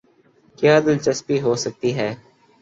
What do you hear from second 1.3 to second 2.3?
ہوسکتی ہے۔